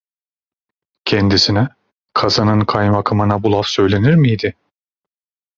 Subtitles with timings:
[1.05, 1.67] Kendisine,
[2.13, 4.55] kazanın kaymakamına bu laf söylenir miydi?